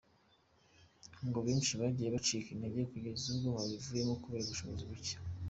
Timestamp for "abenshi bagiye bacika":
1.41-2.49